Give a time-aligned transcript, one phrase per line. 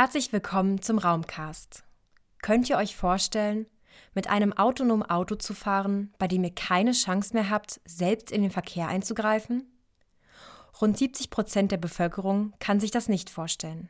[0.00, 1.82] Herzlich willkommen zum Raumcast.
[2.40, 3.66] Könnt ihr euch vorstellen,
[4.14, 8.42] mit einem autonomen Auto zu fahren, bei dem ihr keine Chance mehr habt, selbst in
[8.42, 9.64] den Verkehr einzugreifen?
[10.80, 13.88] Rund 70 Prozent der Bevölkerung kann sich das nicht vorstellen.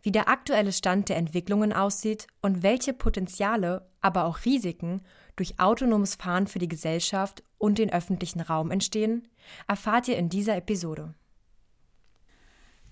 [0.00, 5.02] Wie der aktuelle Stand der Entwicklungen aussieht und welche Potenziale, aber auch Risiken
[5.36, 9.28] durch autonomes Fahren für die Gesellschaft und den öffentlichen Raum entstehen,
[9.68, 11.12] erfahrt ihr in dieser Episode.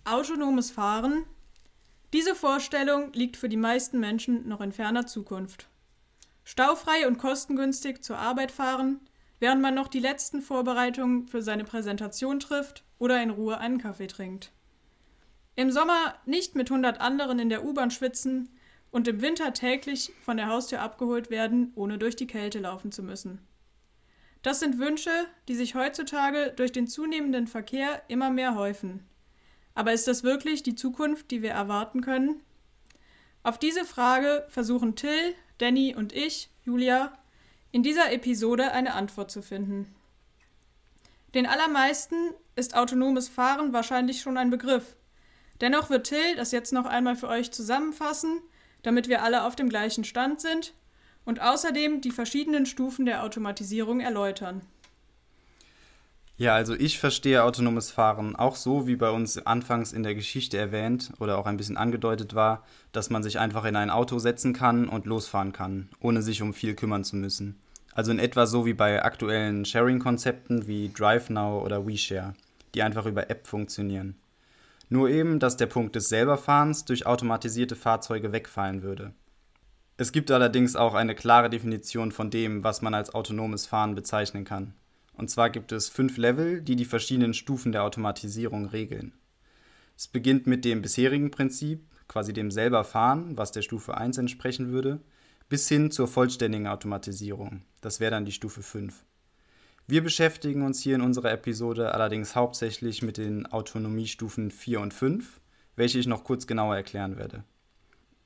[0.05, 1.25] Autonomes Fahren
[2.12, 5.69] diese Vorstellung liegt für die meisten Menschen noch in ferner Zukunft.
[6.45, 9.01] Staufrei und kostengünstig zur Arbeit fahren,
[9.39, 14.09] während man noch die letzten Vorbereitungen für seine Präsentation trifft oder in Ruhe einen Kaffee
[14.09, 14.53] trinkt.
[15.55, 18.48] Im Sommer nicht mit 100 anderen in der U-Bahn schwitzen
[18.91, 23.03] und im Winter täglich von der Haustür abgeholt werden, ohne durch die Kälte laufen zu
[23.03, 23.41] müssen.
[24.42, 25.11] Das sind Wünsche,
[25.48, 29.06] die sich heutzutage durch den zunehmenden Verkehr immer mehr häufen.
[29.75, 32.42] Aber ist das wirklich die Zukunft, die wir erwarten können?
[33.42, 37.12] Auf diese Frage versuchen Till, Danny und ich, Julia,
[37.73, 39.95] in dieser Episode eine Antwort zu finden.
[41.34, 42.17] Den allermeisten
[42.55, 44.97] ist autonomes Fahren wahrscheinlich schon ein Begriff.
[45.61, 48.41] Dennoch wird Till das jetzt noch einmal für euch zusammenfassen,
[48.83, 50.75] damit wir alle auf dem gleichen Stand sind
[51.25, 54.61] und außerdem die verschiedenen Stufen der Automatisierung erläutern.
[56.38, 60.56] Ja, also ich verstehe autonomes Fahren auch so, wie bei uns anfangs in der Geschichte
[60.56, 64.53] erwähnt oder auch ein bisschen angedeutet war, dass man sich einfach in ein Auto setzen
[64.53, 67.60] kann und losfahren kann, ohne sich um viel kümmern zu müssen.
[67.94, 72.33] Also in etwa so wie bei aktuellen Sharing-Konzepten wie DriveNow oder WeShare,
[72.75, 74.16] die einfach über App funktionieren.
[74.88, 79.12] Nur eben, dass der Punkt des Selberfahrens durch automatisierte Fahrzeuge wegfallen würde.
[79.98, 84.44] Es gibt allerdings auch eine klare Definition von dem, was man als autonomes Fahren bezeichnen
[84.44, 84.75] kann.
[85.15, 89.12] Und zwar gibt es fünf Level, die die verschiedenen Stufen der Automatisierung regeln.
[89.97, 94.72] Es beginnt mit dem bisherigen Prinzip, quasi dem selber Fahren, was der Stufe 1 entsprechen
[94.72, 95.01] würde,
[95.49, 97.62] bis hin zur vollständigen Automatisierung.
[97.81, 99.05] Das wäre dann die Stufe 5.
[99.87, 105.41] Wir beschäftigen uns hier in unserer Episode allerdings hauptsächlich mit den Autonomiestufen 4 und 5,
[105.77, 107.45] welche ich noch kurz genauer erklären werde.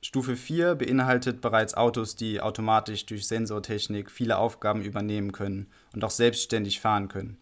[0.01, 6.11] Stufe 4 beinhaltet bereits Autos, die automatisch durch Sensortechnik viele Aufgaben übernehmen können und auch
[6.11, 7.37] selbstständig fahren können.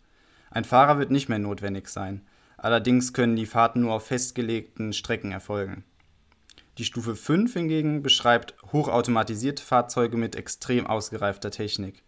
[0.51, 2.21] Ein Fahrer wird nicht mehr notwendig sein,
[2.57, 5.83] allerdings können die Fahrten nur auf festgelegten Strecken erfolgen.
[6.77, 12.03] Die Stufe 5 hingegen beschreibt hochautomatisierte Fahrzeuge mit extrem ausgereifter Technik.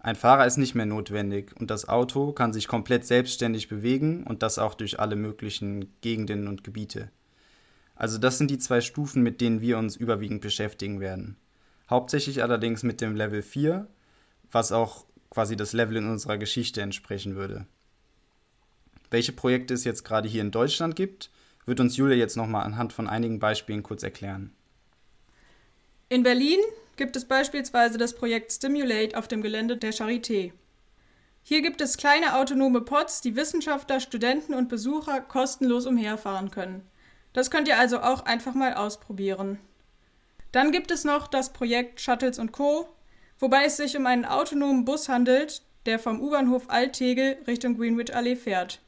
[0.00, 4.42] Ein Fahrer ist nicht mehr notwendig und das Auto kann sich komplett selbstständig bewegen und
[4.42, 7.10] das auch durch alle möglichen Gegenden und Gebiete.
[7.94, 11.36] Also das sind die zwei Stufen, mit denen wir uns überwiegend beschäftigen werden.
[11.88, 13.86] Hauptsächlich allerdings mit dem Level 4,
[14.50, 17.66] was auch quasi das Level in unserer Geschichte entsprechen würde.
[19.10, 21.30] Welche Projekte es jetzt gerade hier in Deutschland gibt,
[21.66, 24.52] wird uns Julia jetzt nochmal anhand von einigen Beispielen kurz erklären.
[26.08, 26.60] In Berlin
[26.96, 30.52] gibt es beispielsweise das Projekt Stimulate auf dem Gelände der Charité.
[31.42, 36.82] Hier gibt es kleine autonome Pods, die Wissenschaftler, Studenten und Besucher kostenlos umherfahren können.
[37.34, 39.58] Das könnt ihr also auch einfach mal ausprobieren.
[40.52, 42.88] Dann gibt es noch das Projekt Shuttles Co.,
[43.38, 48.36] wobei es sich um einen autonomen Bus handelt, der vom U-Bahnhof Alttegel Richtung Greenwich Allee
[48.36, 48.80] fährt.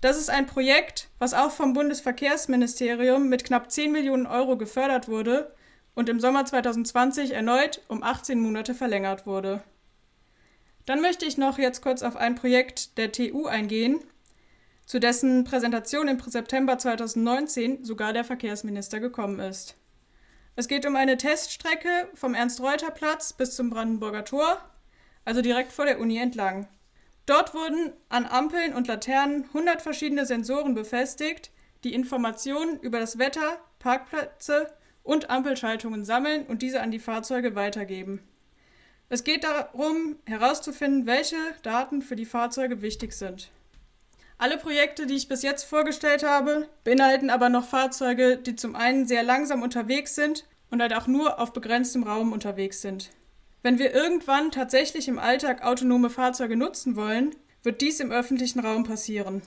[0.00, 5.54] Das ist ein Projekt, was auch vom Bundesverkehrsministerium mit knapp 10 Millionen Euro gefördert wurde
[5.94, 9.62] und im Sommer 2020 erneut um 18 Monate verlängert wurde.
[10.86, 14.00] Dann möchte ich noch jetzt kurz auf ein Projekt der TU eingehen,
[14.86, 19.76] zu dessen Präsentation im September 2019 sogar der Verkehrsminister gekommen ist.
[20.54, 24.58] Es geht um eine Teststrecke vom Ernst-Reuter-Platz bis zum Brandenburger Tor,
[25.24, 26.68] also direkt vor der Uni entlang.
[27.26, 31.50] Dort wurden an Ampeln und Laternen 100 verschiedene Sensoren befestigt,
[31.82, 34.72] die Informationen über das Wetter, Parkplätze
[35.02, 38.22] und Ampelschaltungen sammeln und diese an die Fahrzeuge weitergeben.
[39.08, 43.50] Es geht darum, herauszufinden, welche Daten für die Fahrzeuge wichtig sind.
[44.38, 49.06] Alle Projekte, die ich bis jetzt vorgestellt habe, beinhalten aber noch Fahrzeuge, die zum einen
[49.06, 53.10] sehr langsam unterwegs sind und halt auch nur auf begrenztem Raum unterwegs sind.
[53.62, 58.84] Wenn wir irgendwann tatsächlich im Alltag autonome Fahrzeuge nutzen wollen, wird dies im öffentlichen Raum
[58.84, 59.42] passieren.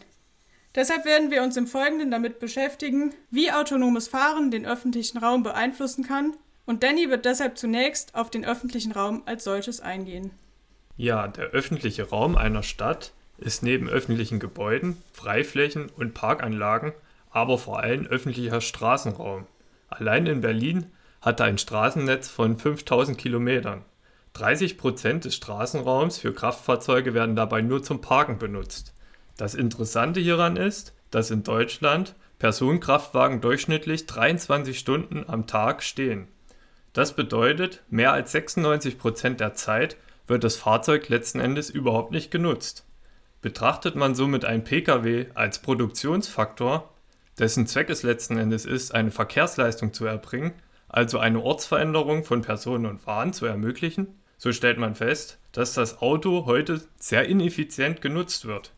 [0.76, 6.06] Deshalb werden wir uns im Folgenden damit beschäftigen, wie autonomes Fahren den öffentlichen Raum beeinflussen
[6.06, 10.32] kann, und Danny wird deshalb zunächst auf den öffentlichen Raum als solches eingehen.
[10.98, 16.94] Ja, der öffentliche Raum einer Stadt ist neben öffentlichen Gebäuden, Freiflächen und Parkanlagen
[17.32, 19.46] aber vor allem öffentlicher Straßenraum.
[19.88, 20.88] Allein in Berlin
[21.22, 23.84] hat er ein Straßennetz von 5000 Kilometern.
[24.34, 28.94] 30 Prozent des Straßenraums für Kraftfahrzeuge werden dabei nur zum Parken benutzt.
[29.38, 36.28] Das Interessante hieran ist, dass in Deutschland Personenkraftwagen durchschnittlich 23 Stunden am Tag stehen.
[36.94, 39.98] Das bedeutet, mehr als 96 Prozent der Zeit
[40.28, 42.86] wird das Fahrzeug letzten Endes überhaupt nicht genutzt.
[43.42, 46.94] Betrachtet man somit einen Pkw als Produktionsfaktor,
[47.38, 50.54] dessen Zweck es letzten Endes ist, eine Verkehrsleistung zu erbringen,
[50.90, 54.08] also eine Ortsveränderung von Personen und Waren zu ermöglichen,
[54.38, 58.74] so stellt man fest, dass das Auto heute sehr ineffizient genutzt wird.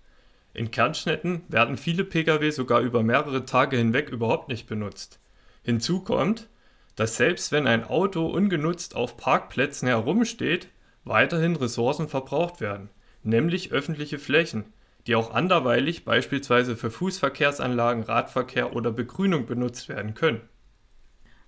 [0.54, 5.19] In Kernstädten werden viele Pkw sogar über mehrere Tage hinweg überhaupt nicht benutzt.
[5.63, 6.50] Hinzu kommt,
[6.96, 10.68] dass selbst wenn ein Auto ungenutzt auf Parkplätzen herumsteht,
[11.04, 12.90] weiterhin Ressourcen verbraucht werden,
[13.24, 14.74] nämlich öffentliche Flächen,
[15.08, 20.48] die auch anderweitig beispielsweise für Fußverkehrsanlagen, Radverkehr oder Begrünung benutzt werden können.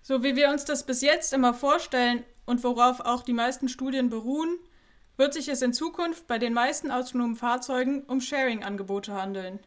[0.02, 4.10] So wie wir uns das bis jetzt immer vorstellen und worauf auch die meisten Studien
[4.10, 4.58] beruhen,
[5.16, 9.60] wird sich es in Zukunft bei den meisten autonomen Fahrzeugen um Sharing-Angebote handeln.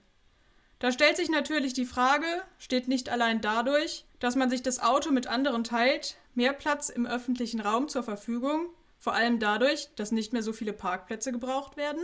[0.78, 2.26] Da stellt sich natürlich die Frage,
[2.58, 7.06] steht nicht allein dadurch, dass man sich das Auto mit anderen teilt, mehr Platz im
[7.06, 8.66] öffentlichen Raum zur Verfügung,
[8.98, 12.02] vor allem dadurch, dass nicht mehr so viele Parkplätze gebraucht werden?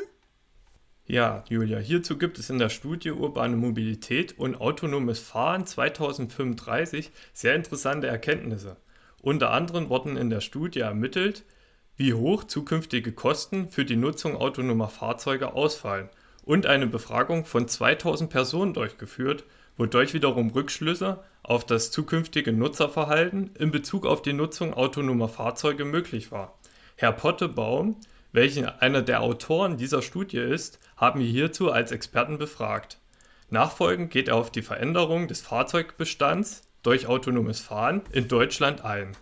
[1.04, 7.56] Ja, Julia, hierzu gibt es in der Studie Urbane Mobilität und autonomes Fahren 2035 sehr
[7.56, 8.76] interessante Erkenntnisse.
[9.20, 11.44] Unter anderem wurden in der Studie ermittelt,
[11.96, 16.08] wie hoch zukünftige Kosten für die Nutzung autonomer Fahrzeuge ausfallen
[16.44, 19.44] und eine Befragung von 2000 Personen durchgeführt,
[19.76, 26.30] wodurch wiederum Rückschlüsse auf das zukünftige Nutzerverhalten in Bezug auf die Nutzung autonomer Fahrzeuge möglich
[26.32, 26.58] war.
[27.02, 27.96] Herr Pottebaum,
[28.30, 33.00] welcher einer der Autoren dieser Studie ist, haben wir hierzu als Experten befragt.
[33.50, 39.16] Nachfolgend geht er auf die Veränderung des Fahrzeugbestands durch autonomes Fahren in Deutschland ein.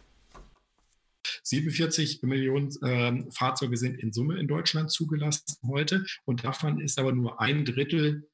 [1.43, 7.12] 47 Millionen äh, Fahrzeuge sind in Summe in Deutschland zugelassen heute und davon ist aber
[7.12, 8.29] nur ein Drittel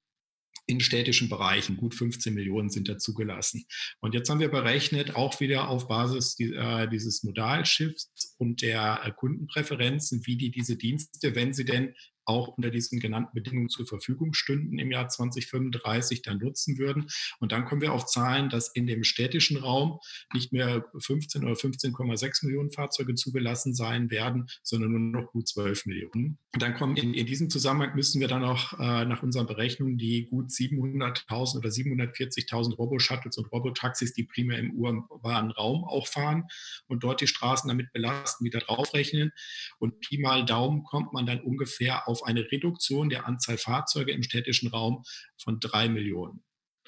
[0.66, 1.76] in städtischen Bereichen.
[1.76, 3.64] Gut 15 Millionen sind da zugelassen.
[4.00, 9.12] Und jetzt haben wir berechnet, auch wieder auf Basis äh, dieses Modalschiffs und der äh,
[9.12, 11.94] Kundenpräferenzen, wie die diese Dienste, wenn sie denn
[12.26, 17.06] auch unter diesen genannten Bedingungen zur Verfügung stünden im Jahr 2035, dann nutzen würden.
[17.40, 20.00] Und dann kommen wir auf Zahlen, dass in dem städtischen Raum
[20.34, 25.86] nicht mehr 15 oder 15,6 Millionen Fahrzeuge zugelassen sein werden, sondern nur noch gut 12
[25.86, 26.38] Millionen.
[26.52, 29.98] Und dann kommen in, in diesem Zusammenhang müssen wir dann auch äh, nach unseren Berechnungen
[29.98, 36.44] die gut 700.000 oder 740.000 Robo-Shuttles und Robotaxis, die primär im urbanen Raum auch fahren
[36.86, 39.32] und dort die Straßen damit belasten, wieder draufrechnen.
[39.78, 44.12] Und Pi mal Daumen kommt man dann ungefähr auf auf eine Reduktion der Anzahl Fahrzeuge
[44.12, 45.04] im städtischen Raum
[45.36, 46.42] von drei Millionen.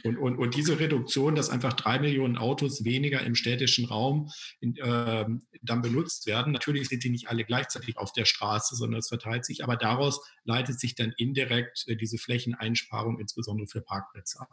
[0.05, 4.31] Und, und, und diese Reduktion, dass einfach drei Millionen Autos weniger im städtischen Raum
[4.61, 5.27] in, äh,
[5.63, 9.45] dann benutzt werden, natürlich sind die nicht alle gleichzeitig auf der Straße, sondern es verteilt
[9.45, 14.49] sich, aber daraus leitet sich dann indirekt äh, diese Flächeneinsparung insbesondere für Parkplätze ab.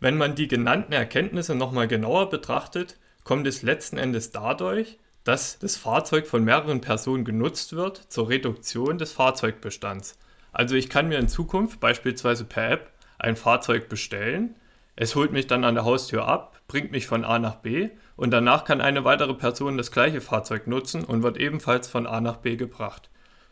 [0.00, 4.98] Wenn man die genannten Erkenntnisse nochmal genauer betrachtet, kommt es letzten Endes dadurch,
[5.30, 10.18] dass das Fahrzeug von mehreren Personen genutzt wird zur Reduktion des Fahrzeugbestands.
[10.50, 14.56] Also ich kann mir in Zukunft beispielsweise per App ein Fahrzeug bestellen,
[14.96, 18.32] es holt mich dann an der Haustür ab, bringt mich von A nach B und
[18.32, 22.38] danach kann eine weitere Person das gleiche Fahrzeug nutzen und wird ebenfalls von A nach
[22.38, 23.08] B gebracht.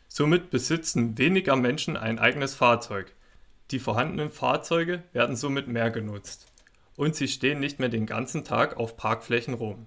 [0.09, 3.15] Somit besitzen weniger Menschen ein eigenes Fahrzeug.
[3.71, 6.51] Die vorhandenen Fahrzeuge werden somit mehr genutzt.
[6.97, 9.87] Und sie stehen nicht mehr den ganzen Tag auf Parkflächen rum.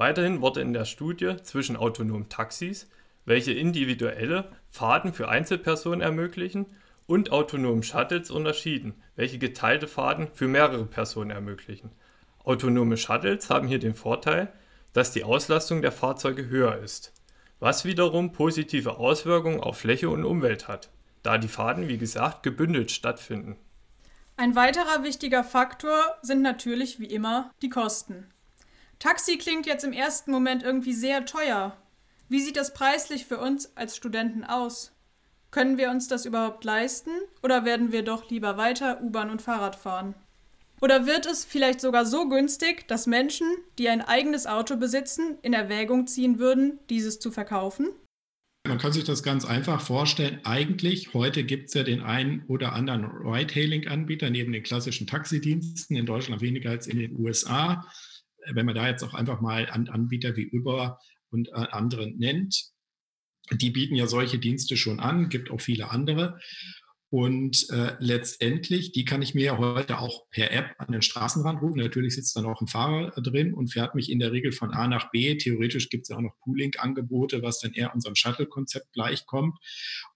[0.00, 2.88] Weiterhin wurde in der Studie zwischen autonomen Taxis,
[3.26, 6.64] welche individuelle Fahrten für Einzelpersonen ermöglichen,
[7.06, 11.90] und autonomen Shuttles unterschieden, welche geteilte Fahrten für mehrere Personen ermöglichen.
[12.44, 14.50] Autonome Shuttles haben hier den Vorteil,
[14.94, 17.12] dass die Auslastung der Fahrzeuge höher ist,
[17.58, 20.88] was wiederum positive Auswirkungen auf Fläche und Umwelt hat,
[21.22, 23.58] da die Fahrten, wie gesagt, gebündelt stattfinden.
[24.38, 28.32] Ein weiterer wichtiger Faktor sind natürlich wie immer die Kosten.
[29.00, 31.74] Taxi klingt jetzt im ersten Moment irgendwie sehr teuer.
[32.28, 34.92] Wie sieht das preislich für uns als Studenten aus?
[35.50, 37.10] Können wir uns das überhaupt leisten
[37.42, 40.14] oder werden wir doch lieber weiter U-Bahn und Fahrrad fahren?
[40.82, 43.46] Oder wird es vielleicht sogar so günstig, dass Menschen,
[43.78, 47.88] die ein eigenes Auto besitzen, in Erwägung ziehen würden, dieses zu verkaufen?
[48.68, 50.40] Man kann sich das ganz einfach vorstellen.
[50.44, 56.04] Eigentlich, heute gibt es ja den einen oder anderen Ride-Hailing-Anbieter neben den klassischen Taxidiensten, in
[56.04, 57.86] Deutschland weniger als in den USA
[58.52, 60.98] wenn man da jetzt auch einfach mal Anbieter wie Uber
[61.30, 62.70] und äh, andere nennt,
[63.52, 66.38] die bieten ja solche Dienste schon an, gibt auch viele andere.
[67.12, 71.60] Und äh, letztendlich, die kann ich mir ja heute auch per App an den Straßenrand
[71.60, 71.80] rufen.
[71.80, 74.86] Natürlich sitzt dann auch ein Fahrer drin und fährt mich in der Regel von A
[74.86, 75.36] nach B.
[75.36, 79.58] Theoretisch gibt es ja auch noch Pooling-Angebote, was dann eher unserem Shuttle-Konzept gleichkommt.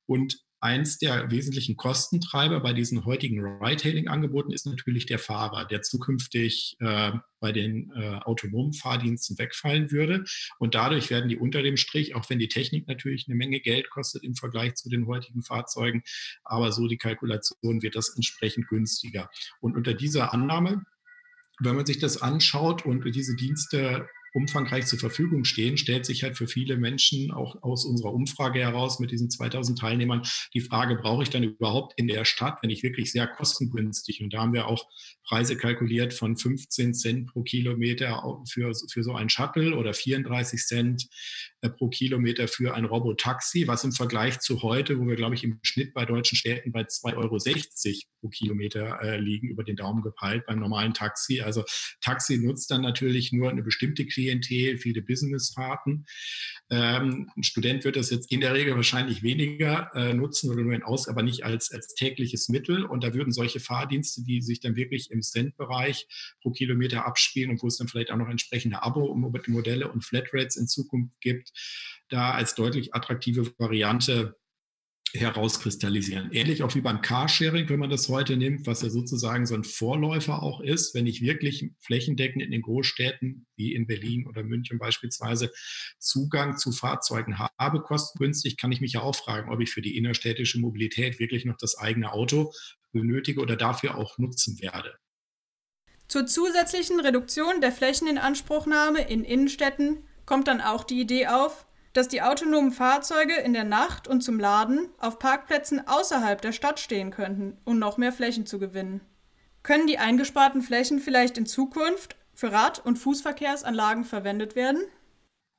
[0.07, 6.77] Und eins der wesentlichen Kostentreiber bei diesen heutigen Ride-Hailing-Angeboten ist natürlich der Fahrer, der zukünftig
[6.81, 10.25] äh, bei den äh, autonomen Fahrdiensten wegfallen würde.
[10.59, 13.91] Und dadurch werden die unter dem Strich, auch wenn die Technik natürlich eine Menge Geld
[13.91, 16.03] kostet im Vergleich zu den heutigen Fahrzeugen,
[16.45, 19.29] aber so die Kalkulation wird das entsprechend günstiger.
[19.61, 20.83] Und unter dieser Annahme
[21.61, 26.37] wenn man sich das anschaut und diese Dienste umfangreich zur Verfügung stehen, stellt sich halt
[26.37, 30.23] für viele Menschen auch aus unserer Umfrage heraus mit diesen 2000 Teilnehmern
[30.53, 34.35] die Frage, brauche ich dann überhaupt in der Stadt, wenn ich wirklich sehr kostengünstig, und
[34.35, 34.87] da haben wir auch
[35.25, 41.07] Preise kalkuliert von 15 Cent pro Kilometer für, für so ein Shuttle oder 34 Cent
[41.71, 45.59] pro Kilometer für ein Robotaxi, was im Vergleich zu heute, wo wir, glaube ich, im
[45.63, 47.39] Schnitt bei deutschen Städten bei 2,60 Euro
[48.21, 51.41] pro Kilometer äh, liegen, über den Daumen gepeilt beim normalen Taxi.
[51.41, 51.65] Also
[52.01, 56.07] Taxi nutzt dann natürlich nur eine bestimmte Klientel, viele Businessfahrten.
[56.71, 60.73] Ähm, ein Student wird das jetzt in der Regel wahrscheinlich weniger äh, nutzen oder nur
[60.73, 62.85] in Aus, aber nicht als, als tägliches Mittel.
[62.85, 66.07] Und da würden solche Fahrdienste, die sich dann wirklich im Cent-Bereich
[66.43, 70.67] pro Kilometer abspielen und wo es dann vielleicht auch noch entsprechende Abo-Modelle und Flatrates in
[70.67, 71.53] Zukunft gibt,
[72.09, 74.37] da als deutlich attraktive Variante
[75.15, 76.33] herauskristallisieren.
[76.33, 79.63] Ähnlich auch wie beim Carsharing, wenn man das heute nimmt, was ja sozusagen so ein
[79.63, 84.79] Vorläufer auch ist, wenn ich wirklich flächendeckend in den Großstädten wie in Berlin oder München
[84.79, 85.53] beispielsweise
[86.01, 89.97] Zugang zu Fahrzeugen habe, kostengünstig, kann ich mich ja auch fragen, ob ich für die
[89.97, 92.53] innerstädtische Mobilität wirklich noch das eigene Auto
[92.93, 94.95] benötige oder dafür auch nutzen werde.
[96.09, 102.23] Zur zusätzlichen Reduktion der Flächeninanspruchnahme in Innenstädten kommt dann auch die Idee auf, dass die
[102.23, 107.57] autonomen Fahrzeuge in der Nacht und zum Laden auf Parkplätzen außerhalb der Stadt stehen könnten,
[107.65, 109.01] um noch mehr Flächen zu gewinnen.
[109.63, 114.83] Können die eingesparten Flächen vielleicht in Zukunft für Rad- und Fußverkehrsanlagen verwendet werden?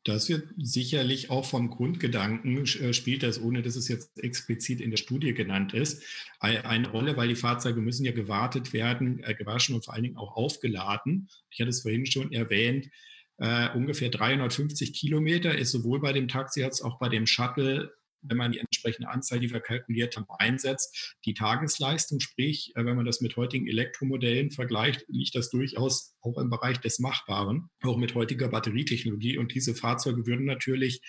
[0.03, 4.91] Das wird sicherlich auch vom Grundgedanken äh, spielt das, ohne dass es jetzt explizit in
[4.91, 6.03] der Studie genannt ist,
[6.39, 10.17] eine Rolle, weil die Fahrzeuge müssen ja gewartet werden, äh, gewaschen und vor allen Dingen
[10.17, 11.27] auch aufgeladen.
[11.49, 12.91] Ich hatte es vorhin schon erwähnt,
[13.37, 17.91] äh, ungefähr 350 Kilometer ist sowohl bei dem Taxi als auch bei dem Shuttle
[18.27, 21.15] wenn man die entsprechende Anzahl, die wir kalkuliert haben, einsetzt.
[21.25, 26.37] Die Tagesleistung, sprich, äh, wenn man das mit heutigen Elektromodellen vergleicht, liegt das durchaus auch
[26.37, 29.37] im Bereich des Machbaren, auch mit heutiger Batterietechnologie.
[29.37, 31.01] Und diese Fahrzeuge würden natürlich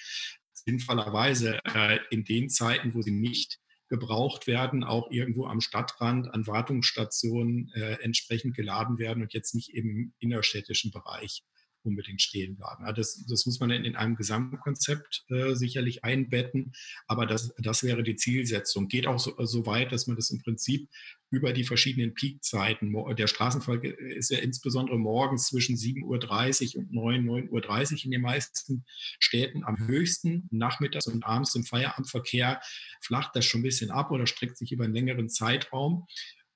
[0.53, 6.47] sinnvollerweise äh, in den Zeiten, wo sie nicht gebraucht werden, auch irgendwo am Stadtrand an
[6.49, 11.45] Wartungsstationen äh, entsprechend geladen werden und jetzt nicht im innerstädtischen Bereich
[11.87, 12.85] unbedingt stehen bleiben.
[12.95, 16.73] Das, das, muss man in einem Gesamtkonzept äh, sicherlich einbetten,
[17.07, 18.89] aber das, das wäre die Zielsetzung.
[18.89, 20.89] Geht auch so, so, weit, dass man das im Prinzip
[21.31, 27.25] über die verschiedenen Peakzeiten, der Straßenverkehr ist ja insbesondere morgens zwischen 7.30 Uhr und 9,
[27.25, 28.85] 9.30 Uhr in den meisten
[29.19, 32.61] Städten am höchsten, nachmittags und abends im Feierabendverkehr
[33.01, 36.07] flacht das schon ein bisschen ab oder streckt sich über einen längeren Zeitraum.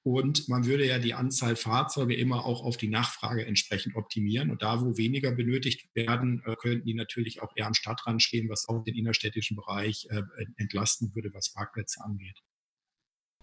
[0.03, 4.51] Und man würde ja die Anzahl Fahrzeuge immer auch auf die Nachfrage entsprechend optimieren.
[4.51, 8.49] Und da, wo weniger benötigt werden, äh, könnten die natürlich auch eher am Stadtrand stehen,
[8.49, 10.23] was auch den innerstädtischen Bereich äh,
[10.57, 12.39] entlasten würde, was Parkplätze angeht.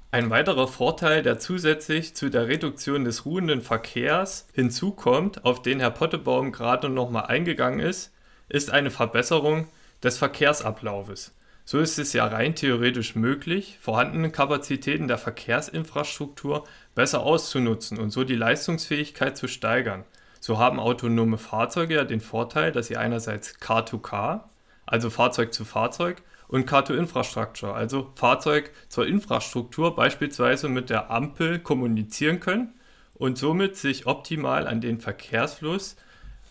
[0.10, 5.92] Ein weiterer Vorteil, der zusätzlich zu der Reduktion des ruhenden Verkehrs hinzukommt, auf den Herr
[5.92, 8.14] Pottebaum gerade noch mal eingegangen ist,
[8.48, 9.68] ist eine Verbesserung
[10.02, 11.36] des Verkehrsablaufes.
[11.70, 16.64] So ist es ja rein theoretisch möglich, vorhandene Kapazitäten der Verkehrsinfrastruktur
[16.96, 20.06] besser auszunutzen und so die Leistungsfähigkeit zu steigern.
[20.40, 24.50] So haben autonome Fahrzeuge ja den Vorteil, dass sie einerseits Car-to-Car,
[24.86, 32.40] also Fahrzeug zu Fahrzeug, und Car-to-Infrastructure, also Fahrzeug zur Infrastruktur beispielsweise mit der Ampel kommunizieren
[32.40, 32.76] können
[33.14, 35.98] und somit sich optimal an den Verkehrsfluss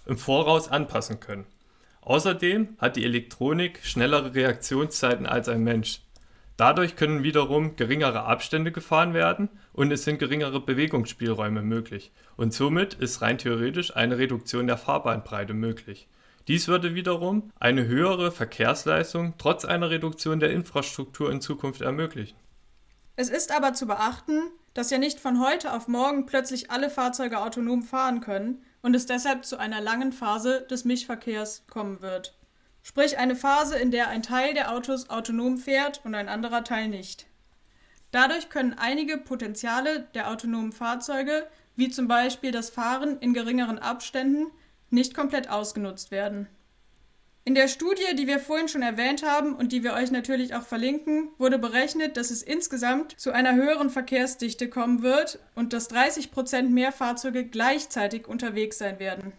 [0.04, 1.46] im Voraus anpassen können.
[2.06, 6.02] Außerdem hat die Elektronik schnellere Reaktionszeiten als ein Mensch.
[6.56, 12.94] Dadurch können wiederum geringere Abstände gefahren werden und es sind geringere Bewegungsspielräume möglich und somit
[12.94, 16.06] ist rein theoretisch eine Reduktion der Fahrbahnbreite möglich.
[16.46, 22.36] Dies würde wiederum eine höhere Verkehrsleistung trotz einer Reduktion der Infrastruktur in Zukunft ermöglichen.
[23.16, 24.42] Es ist aber zu beachten,
[24.74, 29.04] dass ja nicht von heute auf morgen plötzlich alle Fahrzeuge autonom fahren können und es
[29.04, 32.36] deshalb zu einer langen Phase des Mischverkehrs kommen wird.
[32.84, 36.86] Sprich eine Phase, in der ein Teil der Autos autonom fährt und ein anderer Teil
[36.86, 37.26] nicht.
[38.12, 44.52] Dadurch können einige Potenziale der autonomen Fahrzeuge, wie zum Beispiel das Fahren in geringeren Abständen,
[44.90, 46.46] nicht komplett ausgenutzt werden.
[47.46, 50.64] In der Studie, die wir vorhin schon erwähnt haben und die wir euch natürlich auch
[50.64, 56.32] verlinken, wurde berechnet, dass es insgesamt zu einer höheren Verkehrsdichte kommen wird und dass 30
[56.32, 59.32] Prozent mehr Fahrzeuge gleichzeitig unterwegs sein werden.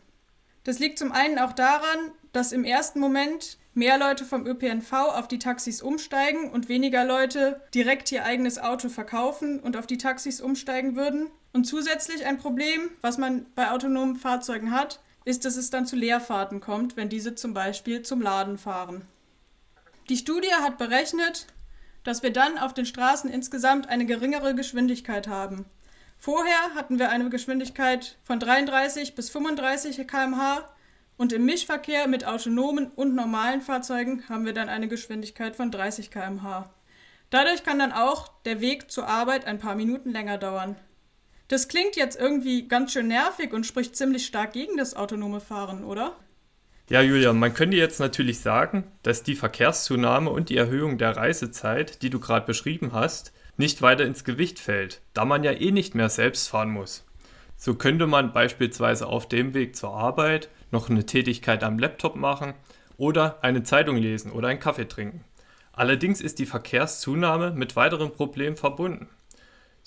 [0.63, 5.27] Das liegt zum einen auch daran, dass im ersten Moment mehr Leute vom ÖPNV auf
[5.27, 10.39] die Taxis umsteigen und weniger Leute direkt ihr eigenes Auto verkaufen und auf die Taxis
[10.39, 11.27] umsteigen würden.
[11.51, 15.97] Und zusätzlich ein Problem, was man bei autonomen Fahrzeugen hat, ist, dass es dann zu
[15.97, 19.01] Leerfahrten kommt, wenn diese zum Beispiel zum Laden fahren.
[20.07, 21.47] Die Studie hat berechnet,
[22.05, 25.65] dass wir dann auf den Straßen insgesamt eine geringere Geschwindigkeit haben.
[26.17, 30.63] Vorher hatten wir eine Geschwindigkeit von 33 bis 35 km/h
[31.17, 36.09] und im Mischverkehr mit autonomen und normalen Fahrzeugen haben wir dann eine Geschwindigkeit von 30
[36.09, 36.69] km/h.
[37.31, 40.77] Dadurch kann dann auch der Weg zur Arbeit ein paar Minuten länger dauern.
[41.47, 45.85] Das klingt jetzt irgendwie ganz schön nervig und spricht ziemlich stark gegen das autonome Fahren,
[45.85, 46.15] oder?
[46.89, 52.01] Ja, Julian, man könnte jetzt natürlich sagen, dass die Verkehrszunahme und die Erhöhung der Reisezeit,
[52.01, 55.95] die du gerade beschrieben hast, nicht weiter ins Gewicht fällt, da man ja eh nicht
[55.95, 57.05] mehr selbst fahren muss.
[57.55, 62.53] So könnte man beispielsweise auf dem Weg zur Arbeit noch eine Tätigkeit am Laptop machen
[62.97, 65.23] oder eine Zeitung lesen oder einen Kaffee trinken.
[65.73, 69.09] Allerdings ist die Verkehrszunahme mit weiteren Problemen verbunden.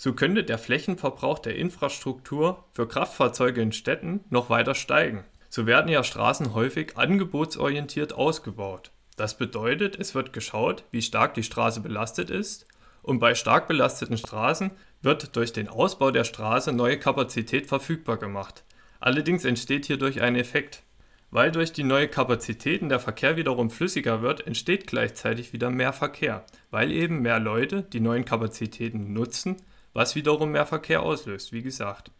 [0.03, 5.25] So könnte der Flächenverbrauch der Infrastruktur für Kraftfahrzeuge in Städten noch weiter steigen.
[5.51, 8.93] So werden ja Straßen häufig angebotsorientiert ausgebaut.
[9.19, 12.67] Das bedeutet, es wird geschaut, wie stark die Straße belastet ist
[13.03, 14.71] und bei stark belasteten Straßen
[15.03, 18.65] wird durch den Ausbau der Straße neue Kapazität verfügbar gemacht.
[19.01, 20.83] Allerdings entsteht hierdurch ein Effekt.
[21.31, 26.47] Weil durch die neue Kapazitäten der Verkehr wiederum flüssiger wird, entsteht gleichzeitig wieder mehr Verkehr,
[26.71, 29.59] weil eben mehr Leute die neuen Kapazitäten nutzen
[29.93, 32.11] was wiederum mehr Verkehr auslöst, wie gesagt.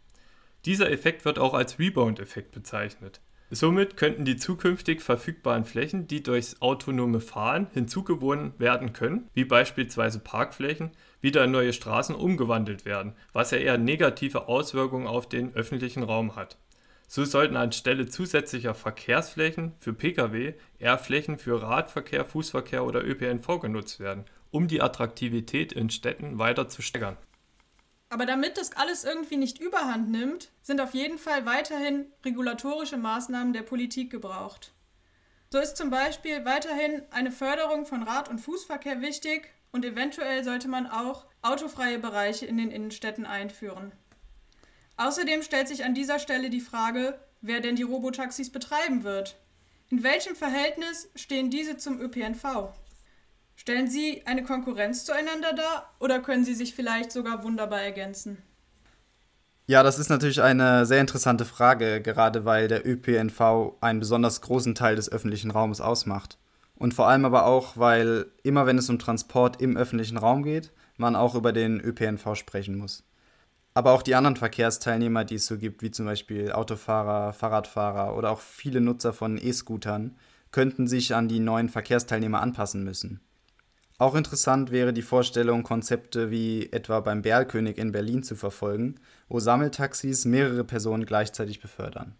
[0.65, 3.21] Dieser Effekt wird auch als Rebound-Effekt bezeichnet.
[3.53, 10.19] Somit könnten die zukünftig verfügbaren Flächen, die durchs autonome Fahren hinzugewonnen werden können, wie beispielsweise
[10.19, 16.03] Parkflächen, wieder in neue Straßen umgewandelt werden, was ja eher negative Auswirkungen auf den öffentlichen
[16.03, 16.57] Raum hat.
[17.09, 23.99] So sollten anstelle zusätzlicher Verkehrsflächen für Pkw eher Flächen für Radverkehr, Fußverkehr oder ÖPNV genutzt
[23.99, 27.17] werden, um die Attraktivität in Städten weiter zu steigern.
[28.11, 33.53] Aber damit das alles irgendwie nicht überhand nimmt, sind auf jeden Fall weiterhin regulatorische Maßnahmen
[33.53, 34.73] der Politik gebraucht.
[35.49, 40.67] So ist zum Beispiel weiterhin eine Förderung von Rad- und Fußverkehr wichtig und eventuell sollte
[40.67, 43.93] man auch autofreie Bereiche in den Innenstädten einführen.
[44.97, 49.37] Außerdem stellt sich an dieser Stelle die Frage, wer denn die Robotaxis betreiben wird.
[49.89, 52.73] In welchem Verhältnis stehen diese zum ÖPNV?
[53.61, 58.39] Stellen Sie eine Konkurrenz zueinander dar oder können sie sich vielleicht sogar wunderbar ergänzen?
[59.67, 64.73] Ja, das ist natürlich eine sehr interessante Frage, gerade weil der ÖPNV einen besonders großen
[64.73, 66.39] Teil des öffentlichen Raums ausmacht.
[66.73, 70.71] Und vor allem aber auch, weil immer wenn es um Transport im öffentlichen Raum geht,
[70.97, 73.03] man auch über den ÖPNV sprechen muss.
[73.75, 78.31] Aber auch die anderen Verkehrsteilnehmer, die es so gibt, wie zum Beispiel Autofahrer, Fahrradfahrer oder
[78.31, 80.17] auch viele Nutzer von E-Scootern,
[80.49, 83.21] könnten sich an die neuen Verkehrsteilnehmer anpassen müssen.
[84.01, 88.95] Auch interessant wäre die Vorstellung, Konzepte wie etwa beim Berlkönig in Berlin zu verfolgen,
[89.29, 92.15] wo Sammeltaxis mehrere Personen gleichzeitig befördern.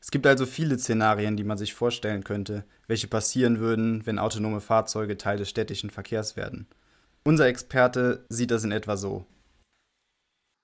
[0.00, 4.62] Es gibt also viele Szenarien, die man sich vorstellen könnte, welche passieren würden, wenn autonome
[4.62, 6.66] Fahrzeuge Teil des städtischen Verkehrs werden.
[7.22, 9.26] Unser Experte sieht das in etwa so.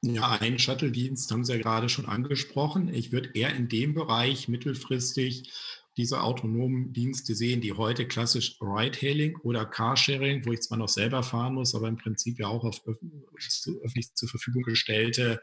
[0.02, 2.88] Ja, einen Shuttle-Dienst haben Sie ja gerade schon angesprochen.
[2.94, 5.52] Ich würde eher in dem Bereich mittelfristig
[5.98, 11.24] diese autonomen Dienste sehen, die heute klassisch Ride-Hailing oder Carsharing, wo ich zwar noch selber
[11.24, 15.40] fahren muss, aber im Prinzip ja auch auf öffentlich zur Verfügung gestellte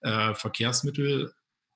[0.00, 1.34] äh, Verkehrsmittel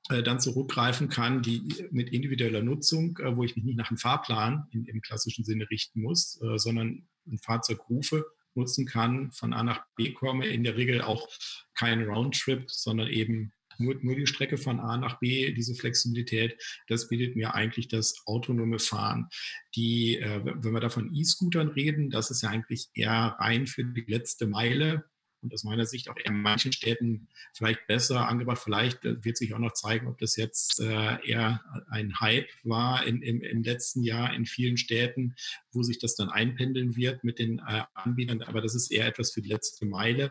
[0.09, 3.99] äh, dann zurückgreifen kann, die mit individueller Nutzung, äh, wo ich mich nicht nach einem
[3.99, 9.53] Fahrplan in, im klassischen Sinne richten muss, äh, sondern ein Fahrzeug rufe, nutzen kann, von
[9.53, 11.29] A nach B komme, in der Regel auch
[11.75, 17.09] kein Roundtrip, sondern eben nur, nur die Strecke von A nach B, diese Flexibilität, das
[17.09, 19.29] bietet mir eigentlich das autonome Fahren.
[19.75, 23.85] Die, äh, wenn wir da von E-Scootern reden, das ist ja eigentlich eher rein für
[23.85, 25.05] die letzte Meile
[25.43, 28.61] und aus meiner Sicht auch in manchen Städten vielleicht besser angebracht.
[28.62, 33.07] Vielleicht äh, wird sich auch noch zeigen, ob das jetzt äh, eher ein Hype war
[33.07, 35.35] in, im, im letzten Jahr in vielen Städten,
[35.73, 38.43] wo sich das dann einpendeln wird mit den äh, Anbietern.
[38.43, 40.31] Aber das ist eher etwas für die letzte Meile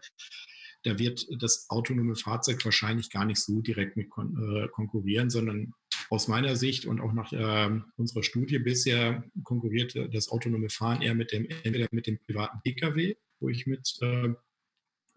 [0.84, 5.74] da wird das autonome Fahrzeug wahrscheinlich gar nicht so direkt mit kon äh, konkurrieren, sondern
[6.10, 11.16] aus meiner Sicht und auch nach äh, unserer Studie bisher konkurriert das autonome Fahren eher
[11.16, 14.30] mit dem, entweder mit dem privaten Pkw, wo ich mit äh,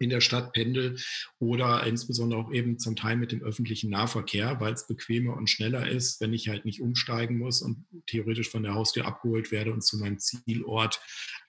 [0.03, 0.97] in der Stadt pendel
[1.39, 5.89] oder insbesondere auch eben zum Teil mit dem öffentlichen Nahverkehr, weil es bequemer und schneller
[5.89, 9.83] ist, wenn ich halt nicht umsteigen muss und theoretisch von der Haustür abgeholt werde und
[9.83, 11.01] zu meinem Zielort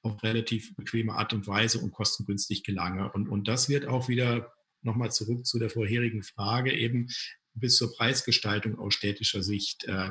[0.03, 3.12] auf relativ bequeme Art und Weise und kostengünstig gelange.
[3.12, 7.09] Und, und das wird auch wieder nochmal zurück zu der vorherigen Frage eben
[7.55, 10.11] bis zur Preisgestaltung aus städtischer Sicht äh,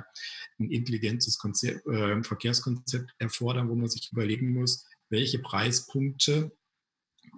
[0.59, 6.51] ein intelligentes Konzept, äh, Verkehrskonzept erfordern, wo man sich überlegen muss, welche Preispunkte